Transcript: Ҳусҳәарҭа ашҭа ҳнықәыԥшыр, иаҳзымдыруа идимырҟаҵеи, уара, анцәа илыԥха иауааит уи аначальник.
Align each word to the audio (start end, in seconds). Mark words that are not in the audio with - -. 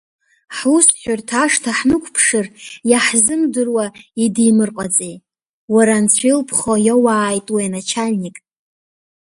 Ҳусҳәарҭа 0.55 1.37
ашҭа 1.45 1.71
ҳнықәыԥшыр, 1.77 2.45
иаҳзымдыруа 2.89 3.85
идимырҟаҵеи, 4.23 5.15
уара, 5.73 5.93
анцәа 5.97 6.27
илыԥха 6.29 6.73
иауааит 6.87 7.47
уи 7.53 7.63
аначальник. 7.67 8.37